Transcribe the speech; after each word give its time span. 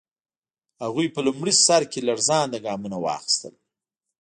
هغوی 0.83 1.07
په 1.15 1.19
لومړي 1.27 1.53
سر 1.65 1.81
کې 1.91 2.05
لړزانده 2.07 2.57
ګامونه 2.65 2.97
واخیستل. 2.99 3.53